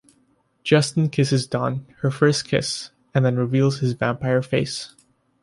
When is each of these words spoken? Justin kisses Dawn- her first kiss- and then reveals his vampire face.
Justin 0.63 1.11
kisses 1.11 1.45
Dawn- 1.45 1.85
her 1.99 2.09
first 2.09 2.47
kiss- 2.47 2.89
and 3.13 3.23
then 3.23 3.37
reveals 3.37 3.81
his 3.81 3.93
vampire 3.93 4.41
face. 4.41 4.95